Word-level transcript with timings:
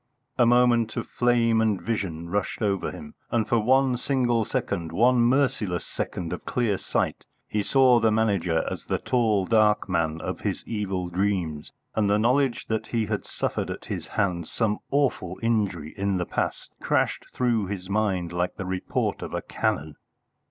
A 0.39 0.47
moment 0.47 0.97
of 0.97 1.05
flame 1.07 1.61
and 1.61 1.79
vision 1.79 2.27
rushed 2.27 2.63
over 2.63 2.89
him, 2.89 3.13
and 3.29 3.47
for 3.47 3.59
one 3.59 3.97
single 3.97 4.43
second 4.43 4.91
one 4.91 5.19
merciless 5.21 5.85
second 5.85 6.33
of 6.33 6.43
clear 6.43 6.79
sight 6.79 7.23
he 7.47 7.61
saw 7.61 7.99
the 7.99 8.09
Manager 8.09 8.65
as 8.67 8.85
the 8.85 8.97
tall 8.97 9.45
dark 9.45 9.87
man 9.87 10.19
of 10.21 10.39
his 10.39 10.63
evil 10.67 11.07
dreams, 11.09 11.71
and 11.93 12.09
the 12.09 12.17
knowledge 12.17 12.65
that 12.65 12.87
he 12.87 13.05
had 13.05 13.25
suffered 13.27 13.69
at 13.69 13.85
his 13.85 14.07
hands 14.07 14.51
some 14.51 14.79
awful 14.89 15.37
injury 15.43 15.93
in 15.95 16.17
the 16.17 16.25
past 16.25 16.73
crashed 16.81 17.27
through 17.31 17.67
his 17.67 17.87
mind 17.87 18.33
like 18.33 18.55
the 18.55 18.65
report 18.65 19.21
of 19.21 19.35
a 19.35 19.41
cannon. 19.43 19.97